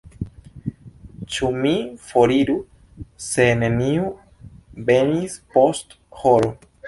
Ĉu 1.33 1.49
mi 1.65 1.73
foriru 2.05 2.55
se 3.25 3.45
neniu 3.63 4.09
venis 4.91 5.39
post 5.57 5.97
horo? 6.23 6.51